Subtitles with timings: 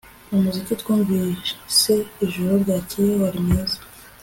[0.35, 1.93] umuziki twumvise
[2.25, 3.79] ijoro ryakeye wari mwiza